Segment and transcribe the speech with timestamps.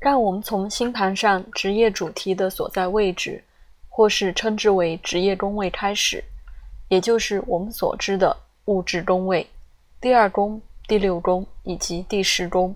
[0.00, 3.44] 让我们从星盘上职业主题的所在位置，
[3.90, 6.24] 或是称之为职业宫位开始，
[6.88, 8.34] 也就是我们所知的
[8.64, 9.46] 物质宫位，
[10.00, 12.74] 第二宫、第六宫以及第十宫。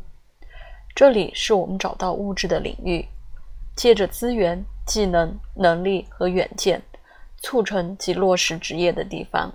[0.94, 3.02] 这里是我们找到物质的领域，
[3.74, 6.82] 借着资源、技能、能力和远见，
[7.38, 9.50] 促成及落实职业的地方。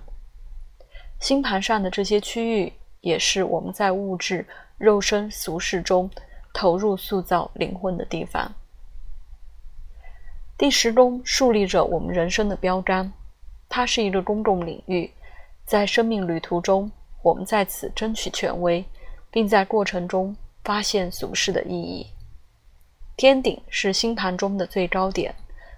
[1.20, 4.44] 星盘上的这些区域，也是我们在物质、
[4.76, 6.10] 肉身、俗世中
[6.52, 8.52] 投入塑造灵魂的地方。
[10.58, 13.12] 第十宫树立着我们人生的标杆，
[13.68, 15.10] 它是一个公众领域，
[15.64, 16.90] 在生命旅途中，
[17.22, 18.84] 我们在此争取权威，
[19.30, 22.06] 并在过程中发现俗世的意义。
[23.16, 25.34] 天顶是星盘中的最高点，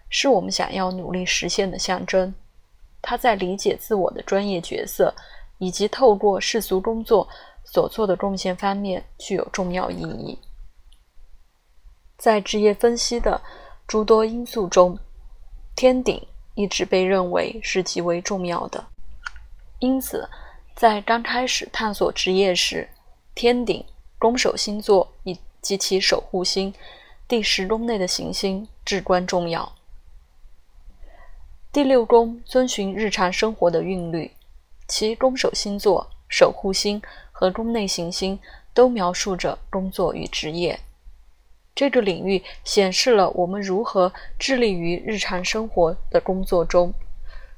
[0.08, 2.34] 是我们想要努力实现的象征。
[3.00, 5.14] 他在理解自我的专业角色，
[5.58, 7.28] 以及透过世俗工作
[7.64, 10.38] 所做的贡献方面具有重要意义。
[12.22, 13.42] 在职业分析的
[13.84, 14.96] 诸多因素中，
[15.74, 18.84] 天顶一直被认为是极为重要的。
[19.80, 20.28] 因此，
[20.76, 22.88] 在刚开始探索职业时，
[23.34, 23.84] 天顶、
[24.20, 26.72] 宫守星座以及其守护星
[27.26, 29.72] 第十宫内的行星至关重要。
[31.72, 34.30] 第六宫遵循日常生活的韵律，
[34.86, 38.38] 其宫守星座、守护星和宫内行星
[38.72, 40.78] 都描述着工作与职业。
[41.74, 46.92] 这个领域显示了我们如何致力于日常生活的工作中，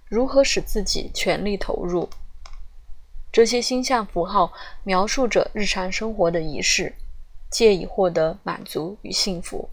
[0.09, 2.09] 如何使自己全力投入。
[3.33, 4.53] 这些星象符号
[4.85, 6.95] 描述着日常生活的仪式，
[7.51, 9.69] 借以获得满足与幸福。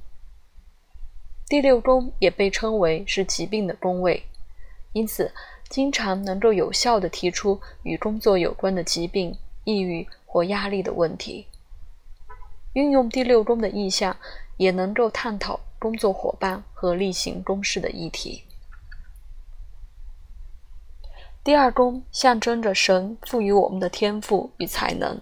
[1.47, 4.23] 第六宫也被称为是疾病的宫位。
[4.93, 5.31] 因此，
[5.69, 11.45] 经常能够有效地提出与工作有关的疾病、抑郁或压力的问题。
[12.73, 14.15] 运用第六宫的意象，
[14.57, 18.43] 也能够探讨工作伙伴和例行公事的议题。
[21.43, 25.19] 第二宫象征着神赋予我们的天赋与才能，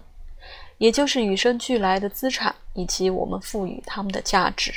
[0.78, 4.72] 也就是与生俱来的资产以及我们赋予他们的价值。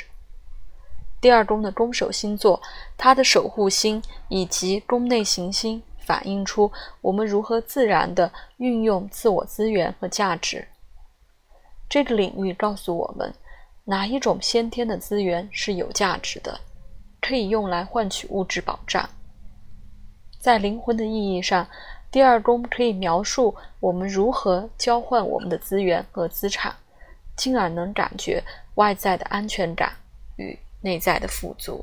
[1.20, 2.60] 第二宫的宫守星座，
[2.96, 10.66] 它的守护星以及宫内行星，反映出我们如何自然地运用自我资源和价值。
[11.88, 13.32] 这个领域告诉我们，
[13.84, 16.60] 哪一种先天的资源是有价值的，
[17.20, 19.08] 可以用来换取物质保障。
[20.38, 21.68] 在灵魂的意义上，
[22.10, 26.74] 第二宫可以描述我们如何交换我们的资源和资产，
[27.36, 28.42] 进而能感觉
[28.74, 29.92] 外在的安全感
[30.36, 30.58] 与。
[30.84, 31.82] 内在的富足。